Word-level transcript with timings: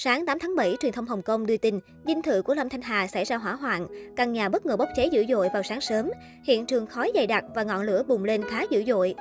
Sáng 0.00 0.26
8 0.26 0.38
tháng 0.38 0.56
7, 0.56 0.76
truyền 0.80 0.92
thông 0.92 1.06
Hồng 1.06 1.22
Kông 1.22 1.46
đưa 1.46 1.56
tin 1.56 1.80
dinh 2.06 2.22
thự 2.22 2.42
của 2.42 2.54
Lâm 2.54 2.68
Thanh 2.68 2.82
Hà 2.82 3.06
xảy 3.06 3.24
ra 3.24 3.36
hỏa 3.36 3.52
hoạn, 3.52 3.86
căn 4.16 4.32
nhà 4.32 4.48
bất 4.48 4.66
ngờ 4.66 4.76
bốc 4.76 4.88
cháy 4.96 5.08
dữ 5.12 5.24
dội 5.28 5.48
vào 5.52 5.62
sáng 5.62 5.80
sớm, 5.80 6.10
hiện 6.44 6.66
trường 6.66 6.86
khói 6.86 7.12
dày 7.14 7.26
đặc 7.26 7.44
và 7.54 7.62
ngọn 7.62 7.82
lửa 7.82 8.02
bùng 8.08 8.24
lên 8.24 8.42
khá 8.50 8.62
dữ 8.70 8.84
dội. 8.86 9.14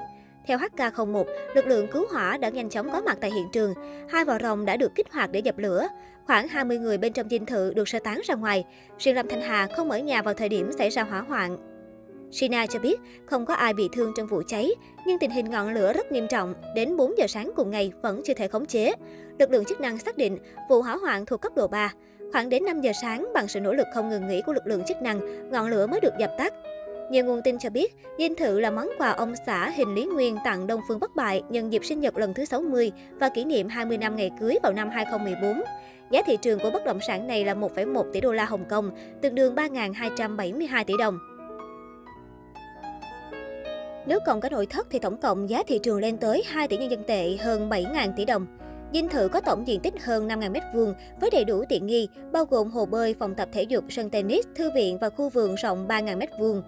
Theo 0.48 0.58
HK01, 0.58 1.26
lực 1.56 1.68
lượng 1.68 1.88
cứu 1.92 2.08
hỏa 2.12 2.38
đã 2.38 2.50
nhanh 2.50 2.70
chóng 2.70 2.90
có 2.92 3.02
mặt 3.02 3.18
tại 3.22 3.32
hiện 3.32 3.48
trường. 3.54 3.74
Hai 4.10 4.26
vòi 4.26 4.40
rồng 4.42 4.66
đã 4.66 4.78
được 4.78 4.96
kích 4.96 5.14
hoạt 5.14 5.32
để 5.32 5.40
dập 5.40 5.58
lửa. 5.58 5.88
Khoảng 6.26 6.48
20 6.48 6.78
người 6.78 6.98
bên 6.98 7.14
trong 7.14 7.30
dinh 7.30 7.46
thự 7.46 7.74
được 7.74 7.90
sơ 7.90 8.00
tán 8.00 8.22
ra 8.26 8.36
ngoài. 8.36 8.66
Riêng 9.00 9.16
Lâm 9.16 9.28
Thanh 9.28 9.42
Hà 9.42 9.68
không 9.68 9.92
ở 9.92 10.00
nhà 10.00 10.22
vào 10.22 10.34
thời 10.34 10.50
điểm 10.50 10.72
xảy 10.78 10.90
ra 10.90 11.04
hỏa 11.04 11.22
hoạn. 11.22 11.58
Sina 12.32 12.66
cho 12.66 12.80
biết 12.80 13.00
không 13.26 13.46
có 13.46 13.54
ai 13.54 13.74
bị 13.74 13.90
thương 13.94 14.14
trong 14.16 14.28
vụ 14.28 14.42
cháy, 14.48 14.70
nhưng 15.06 15.20
tình 15.20 15.32
hình 15.32 15.50
ngọn 15.50 15.74
lửa 15.74 15.94
rất 15.94 16.12
nghiêm 16.12 16.28
trọng, 16.28 16.54
đến 16.76 16.98
4 16.98 17.18
giờ 17.18 17.28
sáng 17.28 17.52
cùng 17.56 17.72
ngày 17.72 17.92
vẫn 18.02 18.22
chưa 18.26 18.34
thể 18.34 18.48
khống 18.48 18.66
chế. 18.66 18.94
Lực 19.40 19.52
lượng 19.52 19.66
chức 19.66 19.82
năng 19.82 19.98
xác 19.98 20.18
định 20.18 20.38
vụ 20.70 20.82
hỏa 20.82 20.96
hoạn 20.96 21.26
thuộc 21.26 21.42
cấp 21.42 21.52
độ 21.56 21.68
3. 21.68 21.94
Khoảng 22.32 22.50
đến 22.50 22.66
5 22.66 22.82
giờ 22.82 22.92
sáng, 23.02 23.28
bằng 23.34 23.48
sự 23.48 23.60
nỗ 23.60 23.74
lực 23.74 23.88
không 23.94 24.10
ngừng 24.10 24.28
nghỉ 24.28 24.42
của 24.42 24.54
lực 24.54 24.68
lượng 24.68 24.84
chức 24.88 25.02
năng, 25.02 25.50
ngọn 25.52 25.68
lửa 25.68 25.88
mới 25.88 26.00
được 26.00 26.14
dập 26.20 26.32
tắt. 26.38 26.54
Nhiều 27.12 27.26
nguồn 27.26 27.42
tin 27.42 27.58
cho 27.60 27.70
biết, 27.70 27.96
dinh 28.18 28.36
thự 28.36 28.60
là 28.60 28.72
món 28.72 28.90
quà 28.98 29.12
ông 29.12 29.34
xã 29.46 29.70
Hình 29.70 29.96
Lý 29.96 30.06
Nguyên 30.06 30.38
tặng 30.46 30.68
Đông 30.68 30.82
Phương 30.88 31.00
Bất 31.00 31.16
Bại 31.16 31.44
nhân 31.50 31.74
dịp 31.74 31.86
sinh 31.86 32.00
nhật 32.00 32.18
lần 32.18 32.34
thứ 32.34 32.46
60 32.46 32.92
và 33.20 33.30
kỷ 33.30 33.46
niệm 33.46 33.68
20 33.68 33.98
năm 33.98 34.16
ngày 34.16 34.32
cưới 34.40 34.56
vào 34.64 34.74
năm 34.74 34.90
2014. 34.90 35.62
Giá 36.12 36.22
thị 36.26 36.38
trường 36.42 36.60
của 36.60 36.70
bất 36.70 36.86
động 36.86 37.00
sản 37.08 37.28
này 37.28 37.46
là 37.46 37.54
1,1 37.54 38.12
tỷ 38.12 38.22
đô 38.22 38.32
la 38.32 38.46
Hồng 38.46 38.66
Kông, 38.70 38.92
tương 39.22 39.36
đương 39.36 39.56
3.272 39.56 40.84
tỷ 40.84 40.94
đồng. 41.00 41.20
Nếu 44.08 44.20
cộng 44.20 44.42
cả 44.42 44.50
nội 44.50 44.66
thất 44.66 44.88
thì 44.90 45.00
tổng 45.00 45.18
cộng 45.18 45.50
giá 45.50 45.64
thị 45.68 45.80
trường 45.84 46.00
lên 46.00 46.18
tới 46.18 46.44
2 46.48 46.68
tỷ 46.68 46.78
nhân 46.78 46.92
dân 46.92 47.04
tệ, 47.04 47.38
hơn 47.40 47.70
7.000 47.70 48.14
tỷ 48.16 48.26
đồng. 48.26 48.46
Dinh 48.94 49.10
thự 49.10 49.28
có 49.28 49.42
tổng 49.42 49.68
diện 49.68 49.80
tích 49.80 49.94
hơn 50.04 50.28
5.000 50.28 50.52
m2 50.52 50.94
với 51.22 51.30
đầy 51.30 51.46
đủ 51.46 51.64
tiện 51.70 51.86
nghi, 51.86 52.10
bao 52.32 52.46
gồm 52.46 52.70
hồ 52.70 52.86
bơi, 52.86 53.16
phòng 53.20 53.36
tập 53.36 53.50
thể 53.52 53.64
dục, 53.64 53.84
sân 53.90 54.10
tennis, 54.10 54.46
thư 54.56 54.72
viện 54.76 54.98
và 54.98 55.10
khu 55.10 55.30
vườn 55.30 55.56
rộng 55.56 55.88
3.000 55.88 56.20
m2. 56.20 56.62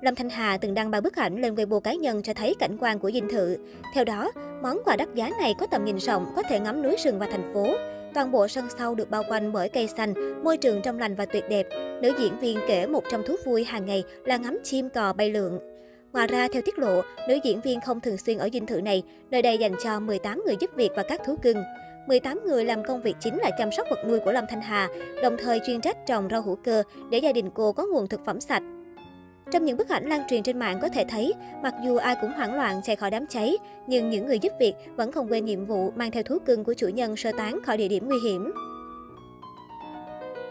Lâm 0.00 0.14
Thanh 0.14 0.30
Hà 0.30 0.58
từng 0.58 0.74
đăng 0.74 0.90
ba 0.90 1.00
bức 1.00 1.16
ảnh 1.16 1.40
lên 1.40 1.54
Weibo 1.54 1.80
cá 1.80 1.94
nhân 1.94 2.22
cho 2.22 2.34
thấy 2.34 2.54
cảnh 2.58 2.76
quan 2.80 2.98
của 2.98 3.10
dinh 3.10 3.28
thự. 3.28 3.56
Theo 3.94 4.04
đó, 4.04 4.32
món 4.62 4.78
quà 4.84 4.96
đắt 4.96 5.08
giá 5.14 5.30
này 5.40 5.54
có 5.58 5.66
tầm 5.66 5.84
nhìn 5.84 5.96
rộng, 5.96 6.26
có 6.36 6.42
thể 6.42 6.60
ngắm 6.60 6.82
núi 6.82 6.96
rừng 7.04 7.18
và 7.18 7.26
thành 7.30 7.50
phố. 7.54 7.66
Toàn 8.14 8.32
bộ 8.32 8.48
sân 8.48 8.64
sau 8.78 8.94
được 8.94 9.10
bao 9.10 9.22
quanh 9.28 9.52
bởi 9.52 9.68
cây 9.68 9.88
xanh, 9.88 10.14
môi 10.44 10.56
trường 10.56 10.82
trong 10.82 10.98
lành 10.98 11.14
và 11.14 11.26
tuyệt 11.26 11.44
đẹp. 11.48 11.66
Nữ 12.02 12.12
diễn 12.18 12.38
viên 12.38 12.58
kể 12.68 12.86
một 12.86 13.04
trong 13.10 13.22
thú 13.26 13.36
vui 13.44 13.64
hàng 13.64 13.86
ngày 13.86 14.04
là 14.24 14.36
ngắm 14.36 14.58
chim 14.62 14.88
cò 14.90 15.12
bay 15.12 15.30
lượn. 15.30 15.58
Ngoài 16.12 16.26
ra, 16.26 16.48
theo 16.52 16.62
tiết 16.62 16.78
lộ, 16.78 17.02
nữ 17.28 17.38
diễn 17.44 17.60
viên 17.60 17.80
không 17.80 18.00
thường 18.00 18.16
xuyên 18.16 18.38
ở 18.38 18.48
dinh 18.52 18.66
thự 18.66 18.80
này, 18.80 19.02
nơi 19.30 19.42
đây 19.42 19.58
dành 19.58 19.72
cho 19.84 20.00
18 20.00 20.42
người 20.46 20.56
giúp 20.60 20.70
việc 20.76 20.90
và 20.96 21.02
các 21.02 21.20
thú 21.26 21.36
cưng. 21.42 21.56
18 22.06 22.40
người 22.46 22.64
làm 22.64 22.84
công 22.84 23.02
việc 23.02 23.16
chính 23.20 23.38
là 23.38 23.50
chăm 23.58 23.72
sóc 23.72 23.86
vật 23.90 23.98
nuôi 24.08 24.18
của 24.18 24.32
Lâm 24.32 24.44
Thanh 24.48 24.60
Hà, 24.60 24.88
đồng 25.22 25.36
thời 25.38 25.60
chuyên 25.66 25.80
trách 25.80 25.96
trồng 26.06 26.28
rau 26.30 26.42
hữu 26.42 26.56
cơ 26.56 26.82
để 27.10 27.18
gia 27.18 27.32
đình 27.32 27.50
cô 27.54 27.72
có 27.72 27.86
nguồn 27.86 28.08
thực 28.08 28.24
phẩm 28.24 28.40
sạch. 28.40 28.62
Trong 29.52 29.64
những 29.64 29.76
bức 29.76 29.88
ảnh 29.88 30.08
lan 30.08 30.22
truyền 30.30 30.42
trên 30.42 30.58
mạng 30.58 30.78
có 30.82 30.88
thể 30.88 31.04
thấy, 31.08 31.34
mặc 31.62 31.74
dù 31.84 31.96
ai 31.96 32.16
cũng 32.20 32.32
hoảng 32.32 32.54
loạn 32.54 32.80
chạy 32.84 32.96
khỏi 32.96 33.10
đám 33.10 33.26
cháy, 33.26 33.56
nhưng 33.86 34.10
những 34.10 34.26
người 34.26 34.38
giúp 34.38 34.52
việc 34.60 34.74
vẫn 34.96 35.12
không 35.12 35.28
quên 35.30 35.44
nhiệm 35.44 35.64
vụ 35.64 35.90
mang 35.96 36.10
theo 36.10 36.22
thú 36.22 36.38
cưng 36.46 36.64
của 36.64 36.74
chủ 36.74 36.88
nhân 36.88 37.16
sơ 37.16 37.32
tán 37.38 37.62
khỏi 37.62 37.76
địa 37.76 37.88
điểm 37.88 38.08
nguy 38.08 38.18
hiểm. 38.24 38.52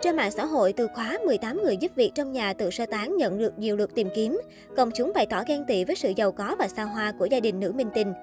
Trên 0.01 0.15
mạng 0.15 0.31
xã 0.31 0.45
hội, 0.45 0.73
từ 0.73 0.87
khóa 0.87 1.17
18 1.25 1.63
người 1.63 1.77
giúp 1.77 1.91
việc 1.95 2.11
trong 2.15 2.31
nhà 2.31 2.53
tự 2.53 2.69
sơ 2.69 2.85
tán 2.85 3.17
nhận 3.17 3.37
được 3.37 3.59
nhiều 3.59 3.75
lượt 3.75 3.95
tìm 3.95 4.09
kiếm. 4.15 4.41
Công 4.75 4.91
chúng 4.95 5.11
bày 5.15 5.25
tỏ 5.25 5.43
ghen 5.47 5.65
tị 5.67 5.83
với 5.83 5.95
sự 5.95 6.13
giàu 6.15 6.31
có 6.31 6.55
và 6.59 6.67
xa 6.67 6.83
hoa 6.83 7.13
của 7.19 7.25
gia 7.25 7.39
đình 7.39 7.59
nữ 7.59 7.71
minh 7.71 7.89
tinh. 7.93 8.13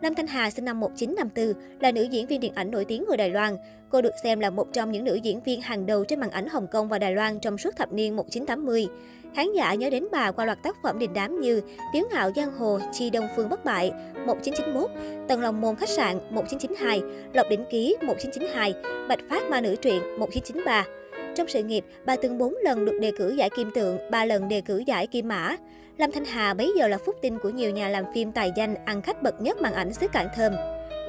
Lâm 0.00 0.14
Thanh 0.14 0.26
Hà 0.26 0.50
sinh 0.50 0.64
năm 0.64 0.80
1954 0.80 1.62
là 1.80 1.92
nữ 1.92 2.02
diễn 2.02 2.26
viên 2.26 2.40
điện 2.40 2.52
ảnh 2.54 2.70
nổi 2.70 2.84
tiếng 2.84 3.04
người 3.08 3.16
Đài 3.16 3.30
Loan. 3.30 3.56
Cô 3.90 4.02
được 4.02 4.14
xem 4.22 4.40
là 4.40 4.50
một 4.50 4.66
trong 4.72 4.92
những 4.92 5.04
nữ 5.04 5.14
diễn 5.14 5.40
viên 5.40 5.60
hàng 5.60 5.86
đầu 5.86 6.04
trên 6.04 6.20
màn 6.20 6.30
ảnh 6.30 6.48
Hồng 6.48 6.66
Kông 6.72 6.88
và 6.88 6.98
Đài 6.98 7.14
Loan 7.14 7.40
trong 7.40 7.58
suốt 7.58 7.76
thập 7.76 7.92
niên 7.92 8.16
1980. 8.16 8.88
Khán 9.34 9.52
giả 9.52 9.74
nhớ 9.74 9.90
đến 9.90 10.06
bà 10.12 10.30
qua 10.30 10.44
loạt 10.44 10.58
tác 10.62 10.76
phẩm 10.82 10.98
đình 10.98 11.12
đám 11.14 11.40
như 11.40 11.60
Tiếu 11.92 12.04
ngạo 12.10 12.30
giang 12.36 12.52
hồ, 12.52 12.78
Chi 12.92 13.10
Đông 13.10 13.28
Phương 13.36 13.48
bất 13.48 13.64
bại 13.64 13.92
1991, 14.26 14.90
Tầng 15.28 15.40
lòng 15.40 15.60
môn 15.60 15.76
khách 15.76 15.88
sạn 15.88 16.18
1992, 16.30 17.00
Lộc 17.32 17.46
đỉnh 17.50 17.64
ký 17.70 17.96
1992, 18.02 18.74
Bạch 19.08 19.20
phát 19.30 19.50
ma 19.50 19.60
nữ 19.60 19.76
truyện 19.76 20.02
1993. 20.18 20.99
Trong 21.40 21.48
sự 21.48 21.62
nghiệp, 21.62 21.84
bà 22.06 22.16
từng 22.16 22.38
4 22.38 22.54
lần 22.62 22.84
được 22.84 22.98
đề 23.00 23.12
cử 23.18 23.34
giải 23.38 23.50
kim 23.50 23.70
tượng, 23.70 23.98
3 24.10 24.24
lần 24.24 24.48
đề 24.48 24.60
cử 24.60 24.82
giải 24.86 25.06
kim 25.06 25.28
mã. 25.28 25.56
Lâm 25.98 26.12
Thanh 26.12 26.24
Hà 26.24 26.54
bấy 26.54 26.72
giờ 26.76 26.88
là 26.88 26.98
phúc 26.98 27.16
tinh 27.22 27.38
của 27.38 27.48
nhiều 27.48 27.70
nhà 27.70 27.88
làm 27.88 28.04
phim 28.14 28.32
tài 28.32 28.52
danh, 28.56 28.74
ăn 28.84 29.02
khách 29.02 29.22
bậc 29.22 29.40
nhất 29.40 29.60
màn 29.60 29.74
ảnh 29.74 29.92
xứ 29.92 30.06
cạn 30.12 30.26
Thơm. 30.36 30.52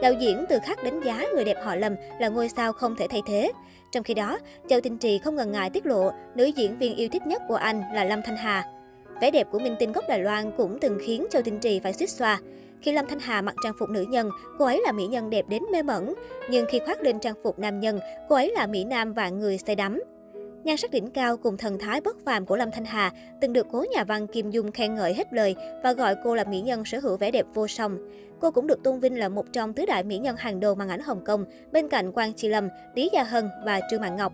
Đạo 0.02 0.14
diễn 0.14 0.46
từ 0.50 0.60
khắc 0.66 0.84
đánh 0.84 1.02
giá 1.04 1.26
người 1.34 1.46
đẹp 1.46 1.58
họ 1.64 1.76
Lâm 1.76 1.96
là 2.20 2.30
ngôi 2.30 2.50
sao 2.50 2.74
không 2.74 2.96
thể 2.96 3.08
thay 3.10 3.22
thế. 3.28 3.52
Trong 3.92 4.04
khi 4.04 4.14
đó, 4.14 4.40
Châu 4.70 4.82
Tinh 4.82 4.98
Trì 4.98 5.20
không 5.24 5.36
ngần 5.36 5.52
ngại 5.52 5.70
tiết 5.70 5.86
lộ 5.86 6.12
nữ 6.36 6.46
diễn 6.46 6.78
viên 6.78 6.96
yêu 6.96 7.10
thích 7.12 7.28
nhất 7.28 7.42
của 7.48 7.56
anh 7.56 7.84
là 7.94 8.04
Lâm 8.04 8.22
Thanh 8.26 8.38
Hà. 8.38 8.64
Vẻ 9.22 9.32
đẹp 9.32 9.48
của 9.52 9.60
minh 9.60 9.76
tinh 9.80 9.92
gốc 9.92 10.06
Đài 10.10 10.20
Loan 10.20 10.52
cũng 10.58 10.78
từng 10.80 10.98
khiến 11.02 11.26
Châu 11.30 11.42
Tinh 11.42 11.60
Trì 11.60 11.80
phải 11.80 11.94
suýt 11.94 12.10
xoa. 12.10 12.40
Khi 12.82 12.92
Lâm 12.92 13.08
Thanh 13.08 13.20
Hà 13.20 13.42
mặc 13.42 13.56
trang 13.64 13.74
phục 13.80 13.90
nữ 13.90 14.02
nhân, 14.02 14.30
cô 14.60 14.66
ấy 14.66 14.82
là 14.86 14.92
mỹ 14.92 15.08
nhân 15.08 15.30
đẹp 15.30 15.46
đến 15.50 15.64
mê 15.72 15.84
mẩn. 15.84 16.14
Nhưng 16.50 16.66
khi 16.70 16.80
khoác 16.86 17.02
lên 17.02 17.20
trang 17.20 17.36
phục 17.44 17.60
nam 17.60 17.80
nhân, 17.80 18.00
cô 18.30 18.36
ấy 18.36 18.52
là 18.56 18.68
mỹ 18.68 18.84
nam 18.84 19.14
và 19.14 19.30
người 19.30 19.58
say 19.58 19.76
đắm. 19.76 20.02
Nhan 20.64 20.78
sắc 20.78 20.92
đỉnh 20.92 21.12
cao 21.12 21.38
cùng 21.38 21.58
thần 21.58 21.80
thái 21.80 22.02
bất 22.02 22.26
phàm 22.26 22.46
của 22.46 22.56
Lâm 22.56 22.72
Thanh 22.72 22.86
Hà 22.86 23.12
từng 23.42 23.54
được 23.54 23.68
cố 23.72 23.86
nhà 23.92 24.04
văn 24.04 24.28
Kim 24.28 24.52
Dung 24.52 24.72
khen 24.72 24.96
ngợi 24.96 25.14
hết 25.14 25.34
lời 25.34 25.56
và 25.84 25.94
gọi 25.94 26.16
cô 26.24 26.36
là 26.36 26.44
mỹ 26.44 26.62
nhân 26.62 26.86
sở 26.86 27.00
hữu 27.00 27.18
vẻ 27.18 27.32
đẹp 27.32 27.46
vô 27.54 27.68
song. 27.68 27.98
Cô 28.40 28.52
cũng 28.52 28.68
được 28.68 28.84
tôn 28.84 29.00
vinh 29.00 29.20
là 29.20 29.30
một 29.30 29.46
trong 29.54 29.74
tứ 29.74 29.86
đại 29.86 30.04
mỹ 30.04 30.18
nhân 30.18 30.36
hàng 30.38 30.60
đầu 30.60 30.76
màn 30.76 30.90
ảnh 30.90 31.00
Hồng 31.00 31.24
Kông, 31.26 31.46
bên 31.72 31.88
cạnh 31.88 32.12
Quang 32.12 32.34
Chi 32.34 32.48
Lâm, 32.48 32.70
Lý 32.96 33.10
Gia 33.14 33.24
Hân 33.24 33.50
và 33.66 33.80
Trương 33.92 34.02
Mạn 34.02 34.16
Ngọc. 34.16 34.34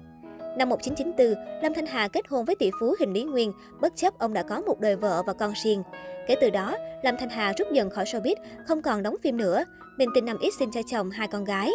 Năm 0.58 0.70
1994, 0.70 1.44
Lâm 1.64 1.74
Thanh 1.74 1.86
Hà 1.86 2.08
kết 2.08 2.28
hôn 2.28 2.46
với 2.46 2.56
tỷ 2.56 2.72
phú 2.80 2.96
Hình 3.00 3.14
Lý 3.14 3.24
Nguyên, 3.24 3.52
bất 3.82 3.96
chấp 3.96 4.20
ông 4.20 4.34
đã 4.34 4.44
có 4.44 4.62
một 4.62 4.80
đời 4.80 4.96
vợ 4.96 5.24
và 5.28 5.34
con 5.34 5.54
riêng. 5.64 5.84
Kể 6.28 6.36
từ 6.42 6.50
đó, 6.50 6.78
Lâm 7.04 7.18
Thanh 7.18 7.30
Hà 7.30 7.54
rút 7.58 7.68
dần 7.72 7.90
khỏi 7.90 8.06
showbiz, 8.06 8.36
không 8.66 8.82
còn 8.82 9.04
đóng 9.04 9.16
phim 9.24 9.38
nữa. 9.38 9.64
mình 9.98 10.09
tình 10.16 10.26
năm 10.26 10.38
ít 10.42 10.54
sinh 10.59 10.72
cho 10.72 10.82
chồng 10.92 11.09
hai 11.09 11.28
con 11.28 11.44
gái. 11.44 11.72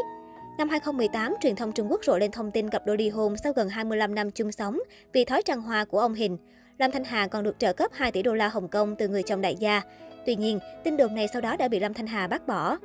Năm 0.59 0.69
2018, 0.69 1.35
truyền 1.41 1.57
thông 1.57 1.73
Trung 1.73 1.91
Quốc 1.91 2.05
rộ 2.05 2.19
lên 2.19 2.31
thông 2.31 2.51
tin 2.51 2.71
cặp 2.71 2.87
đôi 2.87 2.97
ly 2.97 3.09
hôn 3.09 3.37
sau 3.37 3.53
gần 3.53 3.69
25 3.69 4.15
năm 4.15 4.31
chung 4.31 4.53
sống 4.53 4.79
vì 5.13 5.25
thói 5.25 5.43
trăng 5.43 5.63
hoa 5.63 5.85
của 5.85 5.99
ông 5.99 6.15
Hình. 6.15 6.37
Lâm 6.79 6.91
Thanh 6.91 7.05
Hà 7.05 7.27
còn 7.27 7.45
được 7.45 7.59
trợ 7.59 7.73
cấp 7.73 7.91
2 7.95 8.13
tỷ 8.13 8.23
đô 8.23 8.35
la 8.35 8.49
Hồng 8.49 8.69
Kông 8.69 8.97
từ 8.97 9.09
người 9.09 9.23
chồng 9.23 9.41
đại 9.41 9.57
gia. 9.57 9.83
Tuy 10.27 10.37
nhiên, 10.37 10.59
tin 10.85 10.97
đồn 10.97 11.15
này 11.15 11.29
sau 11.33 11.43
đó 11.43 11.57
đã 11.57 11.69
bị 11.69 11.81
Lâm 11.81 11.95
Thanh 11.95 12.07
Hà 12.07 12.29
bác 12.29 12.47
bỏ. 12.47 12.79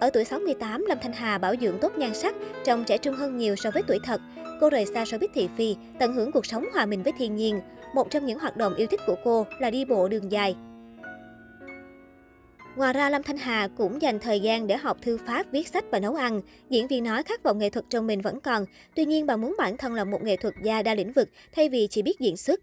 Ở 0.00 0.10
tuổi 0.10 0.24
68, 0.24 0.84
Lâm 0.88 0.98
Thanh 1.02 1.12
Hà 1.12 1.38
bảo 1.38 1.54
dưỡng 1.60 1.78
tốt 1.78 1.92
nhan 1.98 2.14
sắc, 2.14 2.34
trông 2.64 2.84
trẻ 2.84 2.98
trung 2.98 3.14
hơn 3.14 3.36
nhiều 3.36 3.56
so 3.56 3.70
với 3.70 3.82
tuổi 3.86 3.98
thật. 4.04 4.20
Cô 4.60 4.70
rời 4.70 4.86
xa 4.86 5.04
showbiz 5.04 5.28
thị 5.34 5.48
phi, 5.56 5.76
tận 5.98 6.14
hưởng 6.14 6.32
cuộc 6.32 6.46
sống 6.46 6.66
hòa 6.72 6.86
mình 6.86 7.02
với 7.02 7.12
thiên 7.18 7.36
nhiên. 7.36 7.60
Một 7.94 8.10
trong 8.10 8.26
những 8.26 8.38
hoạt 8.38 8.56
động 8.56 8.74
yêu 8.74 8.86
thích 8.86 9.00
của 9.06 9.16
cô 9.24 9.46
là 9.58 9.70
đi 9.70 9.84
bộ 9.84 10.08
đường 10.08 10.32
dài. 10.32 10.56
Ngoài 12.80 12.92
ra, 12.92 13.10
Lâm 13.10 13.22
Thanh 13.22 13.36
Hà 13.36 13.68
cũng 13.76 14.02
dành 14.02 14.18
thời 14.18 14.40
gian 14.40 14.66
để 14.66 14.76
học 14.76 14.96
thư 15.02 15.18
pháp, 15.26 15.46
viết 15.52 15.68
sách 15.68 15.84
và 15.90 16.00
nấu 16.00 16.14
ăn. 16.14 16.40
Diễn 16.70 16.86
viên 16.86 17.04
nói 17.04 17.22
khát 17.22 17.42
vọng 17.42 17.58
nghệ 17.58 17.70
thuật 17.70 17.84
trong 17.90 18.06
mình 18.06 18.20
vẫn 18.20 18.40
còn, 18.40 18.64
tuy 18.96 19.04
nhiên 19.04 19.26
bà 19.26 19.36
muốn 19.36 19.54
bản 19.58 19.76
thân 19.76 19.94
là 19.94 20.04
một 20.04 20.22
nghệ 20.22 20.36
thuật 20.36 20.54
gia 20.62 20.82
đa 20.82 20.94
lĩnh 20.94 21.12
vực 21.12 21.28
thay 21.52 21.68
vì 21.68 21.86
chỉ 21.90 22.02
biết 22.02 22.20
diễn 22.20 22.36
xuất. 22.36 22.60